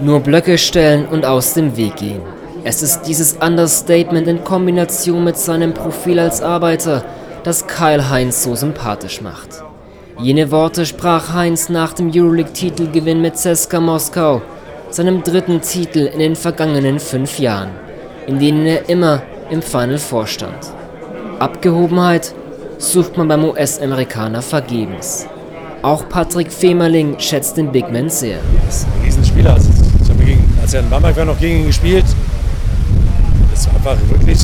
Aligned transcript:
Nur 0.00 0.20
Blöcke 0.20 0.58
stellen 0.58 1.06
und 1.06 1.24
aus 1.24 1.54
dem 1.54 1.76
Weg 1.76 1.96
gehen. 1.96 2.20
Es 2.64 2.82
ist 2.82 3.02
dieses 3.02 3.34
Understatement 3.34 4.28
in 4.28 4.44
Kombination 4.44 5.24
mit 5.24 5.36
seinem 5.36 5.72
Profil 5.72 6.18
als 6.18 6.42
Arbeiter, 6.42 7.04
das 7.44 7.66
Kyle 7.66 8.10
Heinz 8.10 8.42
so 8.42 8.54
sympathisch 8.54 9.22
macht. 9.22 9.62
Jene 10.20 10.50
Worte 10.50 10.84
sprach 10.84 11.32
Heinz 11.32 11.68
nach 11.68 11.92
dem 11.94 12.10
Euroleague-Titelgewinn 12.14 13.22
mit 13.22 13.36
CSKA 13.36 13.80
Moskau, 13.80 14.42
seinem 14.90 15.22
dritten 15.22 15.60
Titel 15.60 16.00
in 16.12 16.18
den 16.18 16.36
vergangenen 16.36 16.98
fünf 16.98 17.38
Jahren, 17.38 17.70
in 18.26 18.38
denen 18.38 18.66
er 18.66 18.88
immer 18.88 19.22
im 19.50 19.62
Final 19.62 19.98
vorstand. 19.98 20.58
Abgehobenheit 21.38 22.34
sucht 22.78 23.16
man 23.16 23.28
beim 23.28 23.44
US-Amerikaner 23.44 24.42
vergebens. 24.42 25.26
Auch 25.82 26.08
Patrick 26.08 26.52
Femerling 26.52 27.18
schätzt 27.20 27.56
den 27.56 27.70
Big 27.70 27.90
Man 27.92 28.10
sehr. 28.10 28.38
Das 28.66 28.78
ist 28.78 28.86
ein 28.86 29.04
Riesenspieler. 29.04 29.54
Also, 29.54 29.68
ich 30.02 30.10
habe 30.10 30.24
gegen, 30.24 30.58
als 30.60 30.74
er 30.74 30.80
in 30.80 30.90
Bamberg 30.90 31.16
war, 31.16 31.24
noch 31.24 31.38
gegen 31.38 31.60
ihn 31.60 31.66
gespielt. 31.66 32.04
Das 33.50 33.60
ist 33.60 33.68
einfach 33.68 33.96
wirklich 34.08 34.40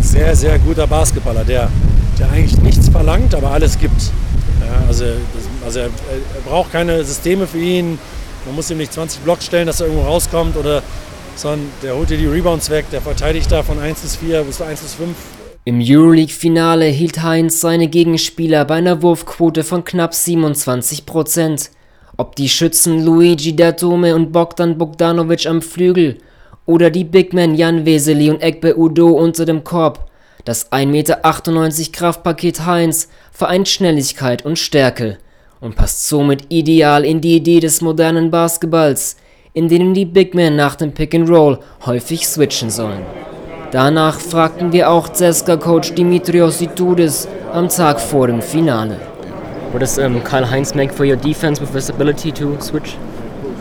sehr, 0.00 0.34
sehr 0.34 0.58
guter 0.58 0.86
Basketballer, 0.88 1.44
der, 1.44 1.70
der 2.18 2.30
eigentlich 2.30 2.60
nichts 2.62 2.88
verlangt, 2.88 3.34
aber 3.34 3.52
alles 3.52 3.78
gibt. 3.78 4.00
Ja, 4.60 4.86
also 4.88 5.04
also 5.64 5.78
er, 5.78 5.86
er, 5.86 5.90
braucht 6.48 6.72
keine 6.72 7.04
Systeme 7.04 7.46
für 7.46 7.58
ihn. 7.58 7.98
Man 8.44 8.56
muss 8.56 8.70
ihm 8.70 8.78
nicht 8.78 8.92
20 8.92 9.20
Blocks 9.20 9.46
stellen, 9.46 9.68
dass 9.68 9.80
er 9.80 9.86
irgendwo 9.86 10.06
rauskommt, 10.06 10.56
oder, 10.56 10.82
sondern 11.36 11.68
der 11.82 11.94
holt 11.94 12.10
dir 12.10 12.18
die 12.18 12.26
Rebounds 12.26 12.70
weg, 12.70 12.86
der 12.90 13.00
verteidigt 13.00 13.50
da 13.52 13.62
von 13.62 13.78
1 13.78 14.00
bis 14.00 14.16
4 14.16 14.42
bis 14.42 14.60
1 14.60 14.80
bis 14.80 14.94
5 14.94 15.14
im 15.64 15.80
Euroleague-Finale 15.80 16.86
hielt 16.86 17.22
Heinz 17.22 17.60
seine 17.60 17.86
Gegenspieler 17.86 18.64
bei 18.64 18.74
einer 18.74 19.00
Wurfquote 19.00 19.62
von 19.62 19.84
knapp 19.84 20.12
27% 20.12 21.70
Ob 22.16 22.34
die 22.34 22.48
Schützen 22.48 23.04
Luigi 23.04 23.54
Datome 23.54 24.16
und 24.16 24.32
Bogdan 24.32 24.76
Bogdanovic 24.76 25.46
am 25.46 25.62
Flügel 25.62 26.18
oder 26.66 26.90
die 26.90 27.04
Bigmen 27.04 27.54
Jan 27.54 27.86
Weseli 27.86 28.30
und 28.30 28.42
Ekbe 28.42 28.76
Udo 28.76 29.10
unter 29.10 29.44
dem 29.44 29.62
Korb, 29.62 30.10
das 30.44 30.72
1,98 30.72 30.86
Meter 30.86 31.92
Kraftpaket 31.92 32.66
Heinz 32.66 33.08
vereint 33.30 33.68
Schnelligkeit 33.68 34.44
und 34.44 34.58
Stärke 34.58 35.18
und 35.60 35.76
passt 35.76 36.08
somit 36.08 36.46
ideal 36.48 37.04
in 37.04 37.20
die 37.20 37.36
Idee 37.36 37.60
des 37.60 37.80
modernen 37.82 38.32
Basketballs, 38.32 39.16
in 39.52 39.68
denen 39.68 39.94
die 39.94 40.06
Bigmen 40.06 40.56
nach 40.56 40.74
dem 40.74 40.92
Pick 40.92 41.14
and 41.14 41.28
Roll 41.28 41.60
häufig 41.86 42.26
switchen 42.26 42.70
sollen. 42.70 43.02
Danach 43.72 44.20
fragten 44.20 44.70
wir 44.70 44.90
auch 44.90 45.08
CSKA-Coach 45.08 45.94
Dimitrios 45.94 46.60
Itoudis 46.60 47.26
am 47.54 47.70
Tag 47.70 47.98
vor 47.98 48.26
dem 48.26 48.42
Finale. 48.42 48.98
What 49.72 49.80
does 49.80 49.98
um, 49.98 50.22
Kyle 50.22 50.44
Heinz 50.50 50.74
make 50.74 50.92
for 50.92 51.06
your 51.06 51.16
defense 51.16 51.58
with 51.58 51.72
his 51.72 51.88
ability 51.88 52.32
to 52.32 52.60
switch? 52.60 52.98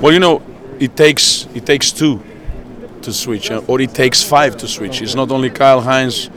Well, 0.01 0.11
you 0.11 0.19
know, 0.19 0.41
it 0.79 0.97
takes 0.97 1.47
it 1.55 1.65
takes 1.65 1.93
two 1.93 2.19
to 3.03 3.13
switch, 3.13 3.51
uh, 3.51 3.61
or 3.67 3.79
it 3.79 3.93
takes 3.93 4.21
five 4.21 4.57
to 4.57 4.67
switch. 4.67 5.01
It's 5.01 5.15
not 5.15 5.31
only 5.31 5.49
Kyle 5.49 5.79
Heinz, 5.79 6.29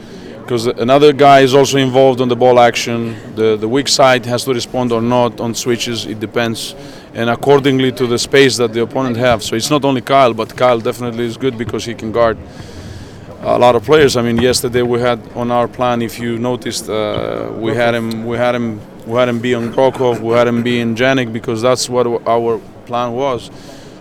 because 0.42 0.68
another 0.68 1.12
guy 1.12 1.40
is 1.40 1.52
also 1.52 1.78
involved 1.78 2.20
on 2.20 2.28
the 2.28 2.36
ball 2.36 2.60
action. 2.60 3.16
The 3.34 3.56
the 3.56 3.66
weak 3.66 3.88
side 3.88 4.24
has 4.26 4.44
to 4.44 4.54
respond 4.54 4.92
or 4.92 5.02
not 5.02 5.40
on 5.40 5.52
switches. 5.52 6.06
It 6.06 6.20
depends, 6.20 6.76
and 7.12 7.28
accordingly 7.28 7.90
to 7.90 8.06
the 8.06 8.18
space 8.18 8.56
that 8.58 8.72
the 8.72 8.82
opponent 8.82 9.16
have. 9.16 9.42
So 9.42 9.56
it's 9.56 9.70
not 9.70 9.84
only 9.84 10.00
Kyle, 10.00 10.32
but 10.32 10.56
Kyle 10.56 10.78
definitely 10.78 11.24
is 11.24 11.36
good 11.36 11.58
because 11.58 11.84
he 11.84 11.94
can 11.94 12.12
guard 12.12 12.38
a 13.44 13.58
lot 13.58 13.74
of 13.76 13.84
players. 13.84 14.16
I 14.16 14.22
mean, 14.22 14.38
yesterday 14.38 14.82
we 14.82 15.00
had 15.00 15.20
on 15.34 15.50
our 15.50 15.68
plan. 15.68 16.02
If 16.02 16.18
you 16.18 16.38
noticed, 16.38 16.88
uh, 16.88 17.52
we 17.56 17.74
had 17.74 17.94
him. 17.94 18.24
We 18.24 18.36
had 18.36 18.54
him. 18.54 18.80
We 19.06 19.18
had 19.18 19.28
him 19.28 19.38
be 19.40 19.54
on 19.54 19.72
Krokov. 19.72 20.20
We 20.20 20.34
had 20.34 20.46
him 20.46 20.62
be 20.62 20.80
in 20.80 20.94
Janik 20.94 21.32
because 21.32 21.60
that's 21.60 21.88
what 21.88 22.06
our 22.26 22.58
plan 22.86 23.12
was. 23.12 23.50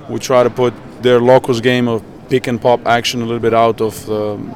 We 0.10 0.20
try 0.20 0.44
to 0.44 0.50
put 0.50 0.74
their 1.02 1.20
locals 1.20 1.60
game 1.62 1.88
of 1.88 2.02
pick 2.30 2.48
and 2.48 2.62
pop 2.62 2.86
action 2.86 3.22
a 3.22 3.26
little 3.26 3.42
bit 3.42 3.54
out 3.54 3.82
of. 3.82 4.10
Um, 4.10 4.56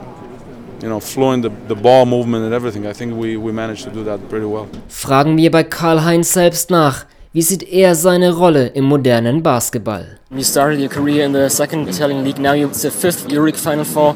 you 0.79 0.87
know, 0.89 0.99
flowing 0.99 1.41
the, 1.41 1.49
the 1.67 1.75
ball 1.75 2.05
movement 2.05 2.45
and 2.45 2.53
everything. 2.53 2.85
I 2.85 2.93
think 2.93 3.15
we, 3.15 3.35
we 3.35 3.51
managed 3.51 3.83
to 3.85 3.89
do 3.89 4.03
that 4.03 4.19
pretty 4.29 4.45
well. 4.45 4.67
Fragen 4.89 5.35
wir 5.35 5.49
bei 5.49 5.63
Karl-Heinz 5.63 6.31
selbst 6.31 6.69
nach. 6.69 7.05
Wie 7.33 7.41
sieht 7.41 7.63
er 7.63 7.95
seine 7.95 8.31
Rolle 8.31 8.67
im 8.67 8.85
modernen 8.85 9.41
Basketball? 9.41 10.19
You 10.29 10.43
started 10.43 10.79
your 10.79 10.89
career 10.89 11.25
in 11.25 11.33
the 11.33 11.49
second 11.49 11.87
Italian 11.87 12.23
league. 12.23 12.39
Now 12.39 12.53
you're 12.53 12.71
the 12.71 12.91
fifth 12.91 13.27
Euroleague 13.27 13.57
Final 13.57 13.85
Four. 13.85 14.15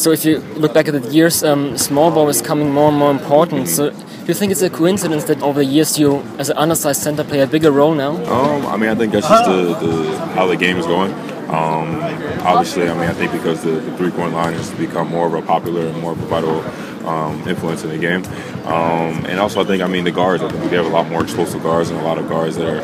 So 0.00 0.12
if 0.12 0.24
you 0.24 0.38
look 0.56 0.72
back 0.72 0.88
at 0.88 0.94
the 0.94 1.06
years, 1.10 1.44
um, 1.44 1.76
small 1.76 2.10
ball 2.10 2.30
is 2.30 2.40
becoming 2.40 2.70
more 2.72 2.88
and 2.88 2.96
more 2.96 3.10
important. 3.10 3.68
So 3.68 3.90
do 3.90 4.26
you 4.26 4.32
think 4.32 4.50
it's 4.50 4.62
a 4.62 4.70
coincidence 4.70 5.24
that 5.24 5.42
over 5.42 5.60
the 5.60 5.66
years 5.66 5.98
you, 5.98 6.22
as 6.38 6.48
an 6.48 6.56
undersized 6.56 7.02
center, 7.02 7.22
play 7.22 7.40
a 7.40 7.46
bigger 7.46 7.70
role 7.70 7.94
now? 7.94 8.12
Um, 8.32 8.64
I 8.64 8.78
mean, 8.78 8.88
I 8.88 8.94
think 8.94 9.12
that's 9.12 9.28
just 9.28 9.44
the, 9.44 9.74
the 9.74 10.16
how 10.28 10.46
the 10.46 10.56
game 10.56 10.78
is 10.78 10.86
going. 10.86 11.12
Um, 11.50 12.00
obviously, 12.46 12.88
I 12.88 12.94
mean, 12.94 13.10
I 13.10 13.12
think 13.12 13.32
because 13.32 13.62
the, 13.62 13.72
the 13.72 13.94
three-point 13.98 14.32
line 14.32 14.54
has 14.54 14.70
become 14.70 15.08
more 15.08 15.26
of 15.26 15.34
a 15.34 15.42
popular 15.42 15.86
and 15.86 16.00
more 16.00 16.12
of 16.12 16.22
a 16.22 16.26
vital 16.26 16.60
um, 17.06 17.46
influence 17.46 17.84
in 17.84 17.90
the 17.90 17.98
game. 17.98 18.24
Um, 18.64 19.26
and 19.26 19.38
also, 19.38 19.60
I 19.60 19.64
think, 19.64 19.82
I 19.82 19.86
mean, 19.86 20.04
the 20.04 20.12
guards, 20.12 20.42
I 20.42 20.48
think 20.48 20.70
we 20.70 20.76
have 20.78 20.86
a 20.86 20.88
lot 20.88 21.10
more 21.10 21.22
explosive 21.22 21.62
guards 21.62 21.90
and 21.90 22.00
a 22.00 22.04
lot 22.04 22.16
of 22.16 22.26
guards 22.26 22.56
that 22.56 22.66
are 22.66 22.80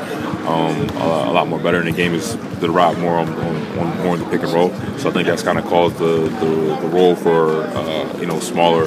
um, 0.46 0.88
a, 0.90 1.30
a, 1.30 1.32
lot 1.32 1.48
more 1.48 1.58
better 1.58 1.80
in 1.80 1.86
the 1.86 1.92
game 1.92 2.14
is 2.14 2.36
the 2.60 2.70
route 2.70 2.98
more 2.98 3.16
on, 3.18 3.28
on, 3.28 3.78
on, 3.78 4.04
more 4.04 4.14
in 4.14 4.20
the 4.20 4.28
pick 4.30 4.42
and 4.42 4.52
roll. 4.52 4.70
So 4.98 5.10
I 5.10 5.12
think 5.12 5.26
that's 5.26 5.42
kind 5.42 5.58
of 5.58 5.64
caused 5.64 5.98
the, 5.98 6.28
the, 6.40 6.78
the 6.80 6.88
role 6.88 7.16
for, 7.16 7.62
uh, 7.64 8.18
you 8.18 8.26
know, 8.26 8.38
smaller 8.40 8.86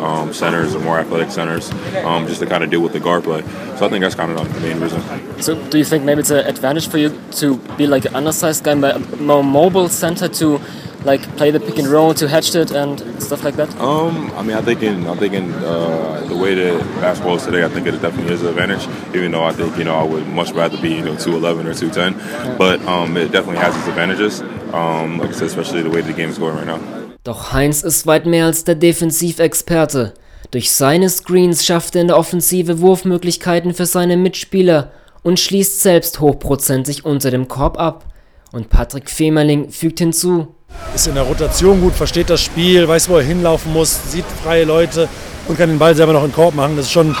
um, 0.00 0.32
centers 0.32 0.74
or 0.74 0.80
more 0.80 0.98
athletic 0.98 1.30
centers 1.30 1.70
um, 2.04 2.26
just 2.26 2.40
to 2.40 2.46
kind 2.46 2.64
of 2.64 2.70
deal 2.70 2.80
with 2.80 2.92
the 2.92 3.00
guard 3.00 3.24
play. 3.24 3.42
So 3.76 3.86
I 3.86 3.88
think 3.88 4.02
that's 4.02 4.14
kind 4.14 4.32
of 4.32 4.54
the 4.54 4.60
main 4.60 4.80
reason. 4.80 5.02
So 5.42 5.62
do 5.68 5.78
you 5.78 5.84
think 5.84 6.04
maybe 6.04 6.20
it's 6.20 6.30
an 6.30 6.46
advantage 6.46 6.88
for 6.88 6.98
you 6.98 7.20
to 7.32 7.58
be 7.76 7.86
like 7.86 8.04
an 8.06 8.14
undersized 8.14 8.64
guy, 8.64 8.74
but 8.74 9.20
more 9.20 9.44
mobile 9.44 9.88
center 9.88 10.28
to 10.28 10.60
like 11.04 11.22
play 11.36 11.50
the 11.50 11.60
pick 11.60 11.78
and 11.78 11.88
roll 11.88 12.14
to 12.14 12.28
hedge 12.28 12.54
it 12.54 12.70
and 12.70 13.00
stuff 13.22 13.42
like 13.44 13.56
that? 13.56 13.68
Um, 13.80 14.30
I 14.36 14.42
mean, 14.42 14.56
I 14.56 14.62
think 14.62 14.82
in 14.82 15.06
I 15.06 15.14
think 15.16 15.34
in 15.34 15.52
uh, 15.52 16.24
the 16.28 16.36
way 16.36 16.54
that 16.54 16.80
basketball 17.00 17.36
is 17.36 17.44
today, 17.44 17.64
I 17.64 17.68
think 17.68 17.86
it 17.86 18.00
definitely 18.00 18.32
is 18.32 18.42
an 18.42 18.48
advantage. 18.48 18.86
Even 19.14 19.32
though 19.32 19.44
I 19.44 19.52
think 19.52 19.76
you 19.76 19.84
know 19.84 19.94
I 19.94 20.04
would 20.04 20.26
much 20.28 20.52
rather 20.52 20.80
be 20.80 20.90
you 20.90 21.04
know 21.04 21.16
two 21.16 21.36
eleven 21.36 21.66
or 21.66 21.74
two 21.74 21.90
ten, 21.90 22.14
yeah. 22.14 22.56
but 22.56 22.80
um, 22.86 23.16
it 23.16 23.32
definitely 23.32 23.58
has 23.58 23.76
its 23.76 23.88
advantages. 23.88 24.42
Um, 24.72 25.18
like 25.18 25.30
I 25.30 25.32
said, 25.32 25.48
especially 25.48 25.82
the 25.82 25.90
way 25.90 26.00
the 26.00 26.12
game 26.12 26.30
is 26.30 26.38
going 26.38 26.56
right 26.56 26.66
now. 26.66 26.80
Doch 27.24 27.52
Heinz 27.52 27.82
ist 27.82 28.06
weit 28.06 28.24
mehr 28.24 28.46
als 28.46 28.64
der 28.64 28.76
Defensivexperte. 28.76 30.14
Durch 30.50 30.72
seine 30.72 31.08
Screens 31.10 31.64
schafft 31.64 31.94
er 31.94 32.00
in 32.00 32.08
der 32.08 32.18
Offensive 32.18 32.80
Wurfmöglichkeiten 32.80 33.74
für 33.74 33.86
seine 33.86 34.16
Mitspieler 34.16 34.90
und 35.22 35.38
schließt 35.38 35.80
selbst 35.80 36.20
hochprozentig 36.20 37.04
unter 37.04 37.30
dem 37.30 37.46
Korb 37.46 37.78
ab. 37.78 38.06
Und 38.52 38.68
Patrick 38.68 39.10
Femerling 39.10 39.70
fügt 39.70 40.00
hinzu, 40.00 40.54
ist 40.94 41.06
in 41.06 41.14
der 41.14 41.24
Rotation 41.24 41.80
gut, 41.80 41.94
versteht 41.94 42.30
das 42.30 42.42
Spiel, 42.42 42.86
weiß, 42.86 43.08
wo 43.08 43.18
er 43.18 43.22
hinlaufen 43.22 43.72
muss, 43.72 43.98
sieht 44.10 44.24
freie 44.42 44.64
Leute 44.64 45.08
und 45.48 45.56
kann 45.56 45.68
den 45.68 45.78
Ball 45.78 45.94
selber 45.94 46.12
noch 46.12 46.22
in 46.24 46.28
den 46.28 46.34
Korb 46.34 46.54
machen. 46.54 46.76
Das 46.76 46.86
ist 46.86 46.92
schon 46.92 47.16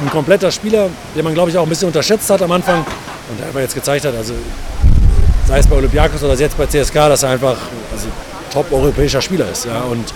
ein 0.00 0.10
kompletter 0.10 0.50
Spieler, 0.50 0.88
den 1.14 1.24
man, 1.24 1.34
glaube 1.34 1.50
ich, 1.50 1.56
auch 1.56 1.62
ein 1.62 1.68
bisschen 1.68 1.88
unterschätzt 1.88 2.28
hat 2.30 2.42
am 2.42 2.52
Anfang 2.52 2.78
und 2.78 3.38
der 3.38 3.46
einfach 3.46 3.60
jetzt 3.60 3.74
gezeigt 3.74 4.04
hat, 4.04 4.14
also 4.14 4.34
sei 5.46 5.58
es 5.58 5.66
bei 5.66 5.76
Olympiakos 5.76 6.22
oder 6.22 6.34
jetzt 6.34 6.56
bei 6.56 6.66
CSK, 6.66 6.94
dass 6.94 7.22
er 7.22 7.30
einfach 7.30 7.56
also, 7.92 8.08
top-europäischer 8.52 9.20
Spieler 9.20 9.50
ist 9.50 9.66
ja, 9.66 9.82
und, 9.82 10.12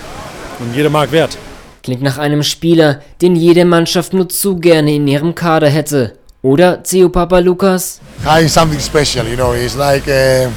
und 0.60 0.74
jede 0.74 0.90
Mark 0.90 1.12
wert. 1.12 1.36
Klingt 1.82 2.02
nach 2.02 2.18
einem 2.18 2.42
Spieler, 2.42 3.00
den 3.22 3.36
jede 3.36 3.64
Mannschaft 3.64 4.12
nur 4.12 4.28
zu 4.28 4.56
gerne 4.56 4.94
in 4.94 5.06
ihrem 5.06 5.34
Kader 5.34 5.68
hätte. 5.68 6.14
Oder, 6.42 6.82
Theo 6.82 7.08
Papa 7.08 7.38
Lukas? 7.38 8.00
Kai 8.24 8.44
is 8.44 8.54
something 8.54 8.80
special, 8.80 9.26
you 9.26 9.36
know, 9.36 9.52
he's 9.54 9.76
like... 9.76 10.06
Uh 10.08 10.50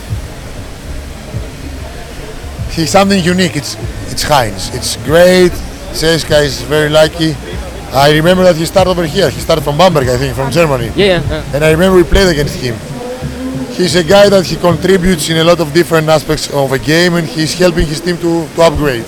he's 2.72 2.90
something 2.92 3.24
unique. 3.24 3.56
It's 3.56 3.76
it's 4.12 4.24
Heinz. 4.24 4.74
It's 4.74 4.98
great. 5.06 5.52
Seska 5.94 6.44
is 6.44 6.62
very 6.62 6.90
lucky. 6.90 7.36
I 7.92 8.12
remember 8.14 8.44
that 8.44 8.56
he 8.56 8.66
started 8.66 8.92
over 8.92 9.06
here. 9.06 9.30
He 9.30 9.40
started 9.42 9.64
from 9.64 9.78
Bamberg, 9.78 10.08
I 10.08 10.18
think, 10.18 10.36
from 10.36 10.52
Germany. 10.52 10.92
Yeah, 10.96 11.22
yeah. 11.28 11.56
And 11.56 11.64
I 11.64 11.72
remember 11.72 11.98
we 11.98 12.04
played 12.04 12.28
against 12.28 12.56
him. 12.56 12.76
He's 13.72 13.96
a 13.96 14.04
guy 14.04 14.30
that 14.30 14.46
he 14.46 14.58
contributes 14.58 15.30
in 15.30 15.38
a 15.38 15.44
lot 15.44 15.60
of 15.60 15.74
different 15.74 16.08
aspects 16.10 16.50
of 16.54 16.72
a 16.72 16.78
game 16.78 17.16
and 17.16 17.26
he's 17.28 17.54
helping 17.58 17.88
his 17.88 18.02
team 18.02 18.18
to, 18.18 18.46
to 18.56 18.62
upgrade. 18.62 19.06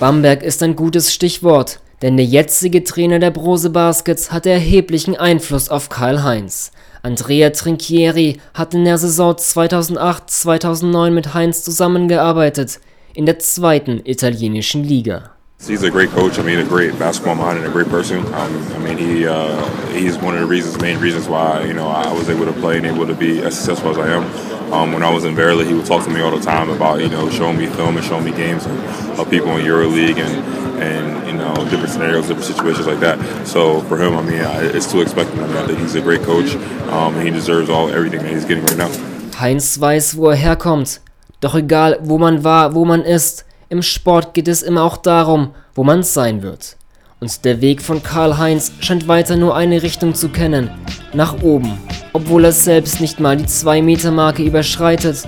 Bamberg 0.00 0.42
ist 0.42 0.62
ein 0.62 0.74
gutes 0.74 1.12
Stichwort, 1.12 1.78
denn 2.00 2.16
der 2.16 2.26
jetzige 2.26 2.82
Trainer 2.82 3.20
der 3.20 3.30
Brose 3.30 3.70
Baskets 3.70 4.32
hat 4.32 4.46
erheblichen 4.46 5.16
Einfluss 5.16 5.68
auf 5.68 5.88
Karl 5.88 6.24
Heinz. 6.24 6.72
Andrea 7.02 7.50
Trinchieri 7.50 8.40
hat 8.54 8.74
in 8.74 8.84
der 8.84 8.96
Saison 8.96 9.34
2008/2009 9.34 11.10
mit 11.10 11.34
Heinz 11.34 11.64
zusammengearbeitet, 11.64 12.80
in 13.14 13.26
der 13.26 13.40
zweiten 13.40 14.00
italienischen 14.04 14.84
Liga 14.84 15.31
He's 15.66 15.84
a 15.84 15.90
great 15.92 16.10
coach. 16.10 16.40
I 16.40 16.42
mean, 16.42 16.58
a 16.58 16.64
great 16.64 16.98
basketball 16.98 17.36
mind 17.36 17.58
and 17.58 17.66
a 17.68 17.70
great 17.70 17.86
person. 17.86 18.18
Um, 18.34 18.72
I 18.72 18.78
mean, 18.78 18.98
he 18.98 19.28
uh, 19.28 19.64
he's 19.92 20.18
one 20.18 20.34
of 20.34 20.40
the 20.40 20.46
reasons, 20.46 20.80
main 20.82 20.98
reasons 20.98 21.28
why 21.28 21.62
you 21.62 21.72
know 21.72 21.86
I 21.86 22.12
was 22.12 22.28
able 22.28 22.46
to 22.46 22.52
play 22.52 22.78
and 22.78 22.86
able 22.86 23.06
to 23.06 23.14
be 23.14 23.40
as 23.40 23.56
successful 23.56 23.90
as 23.90 23.98
I 23.98 24.08
am. 24.08 24.72
Um, 24.72 24.92
when 24.92 25.04
I 25.04 25.10
was 25.10 25.24
in 25.24 25.36
Verily, 25.36 25.64
he 25.64 25.72
would 25.74 25.86
talk 25.86 26.02
to 26.04 26.10
me 26.10 26.20
all 26.20 26.36
the 26.36 26.44
time 26.44 26.68
about 26.68 27.00
you 27.00 27.08
know 27.08 27.30
showing 27.30 27.58
me 27.58 27.68
film 27.68 27.96
and 27.96 28.04
showing 28.04 28.24
me 28.24 28.32
games 28.32 28.66
of, 28.66 29.30
people 29.30 29.56
in 29.56 29.64
EuroLeague 29.64 30.18
and 30.18 30.82
and 30.82 31.28
you 31.28 31.34
know 31.34 31.54
different 31.70 31.90
scenarios, 31.90 32.26
different 32.26 32.46
situations 32.52 32.88
like 32.88 32.98
that. 32.98 33.46
So 33.46 33.82
for 33.82 33.96
him, 34.02 34.16
I 34.16 34.22
mean, 34.22 34.40
it's 34.74 34.90
to 34.90 35.00
expect 35.00 35.30
him. 35.30 35.44
I, 35.44 35.62
I 35.62 35.74
he's 35.74 35.94
a 35.94 36.00
great 36.00 36.22
coach 36.22 36.56
um, 36.90 37.14
and 37.14 37.22
he 37.22 37.30
deserves 37.30 37.70
all 37.70 37.88
everything 37.88 38.22
that 38.22 38.32
he's 38.32 38.44
getting 38.44 38.64
right 38.64 38.78
now. 38.78 38.90
Heinz 39.36 39.78
weiß, 39.78 40.16
wo 40.16 40.30
er 40.30 40.36
herkommt. 40.36 41.00
Doch 41.40 41.54
egal, 41.54 41.98
wo 42.00 42.18
man 42.18 42.42
war, 42.42 42.74
wo 42.74 42.84
man 42.84 43.02
ist, 43.02 43.44
im 43.72 43.82
Sport 43.82 44.34
geht 44.34 44.48
es 44.48 44.62
immer 44.62 44.82
auch 44.82 44.98
darum, 44.98 45.54
wo 45.74 45.82
man 45.82 46.02
sein 46.02 46.42
wird. 46.42 46.76
Und 47.20 47.44
der 47.46 47.62
Weg 47.62 47.80
von 47.80 48.02
Karl-Heinz 48.02 48.70
scheint 48.80 49.08
weiter 49.08 49.34
nur 49.36 49.56
eine 49.56 49.82
Richtung 49.82 50.14
zu 50.14 50.28
kennen, 50.28 50.70
nach 51.14 51.42
oben, 51.42 51.78
obwohl 52.12 52.44
er 52.44 52.52
selbst 52.52 53.00
nicht 53.00 53.18
mal 53.18 53.38
die 53.38 53.46
2-Meter-Marke 53.46 54.42
überschreitet. 54.42 55.26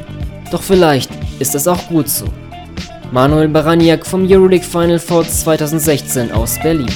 Doch 0.51 0.63
vielleicht 0.63 1.11
ist 1.39 1.55
es 1.55 1.67
auch 1.67 1.89
gut 1.89 2.11
so. 2.11 2.27
Manuel 3.13 3.49
Baraniak 3.49 4.05
vom 4.05 4.27
Euroleague 4.31 4.67
Final 4.67 4.99
Four 4.99 5.27
2016 5.27 6.31
aus 6.31 6.59
Berlin. 6.63 6.91